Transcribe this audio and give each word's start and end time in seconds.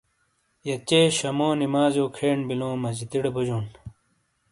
یہ 0.67 0.77
چے 0.87 0.99
شامو 1.17 1.49
نمازیو 1.59 2.05
کھین 2.15 2.39
بیلوں 2.47 2.75
مسجدیٹے 2.83 3.29
بوجون۔ 3.35 3.65